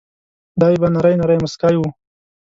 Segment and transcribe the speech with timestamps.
[0.59, 1.83] دای به نری نری مسکی و.